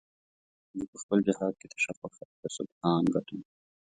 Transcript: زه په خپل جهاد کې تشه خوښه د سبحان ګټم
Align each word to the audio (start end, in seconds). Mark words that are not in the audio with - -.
زه 0.77 0.83
په 0.91 0.97
خپل 1.01 1.19
جهاد 1.27 1.53
کې 1.59 1.67
تشه 1.71 1.93
خوښه 1.99 2.25
د 2.41 2.43
سبحان 2.57 3.03
ګټم 3.13 3.39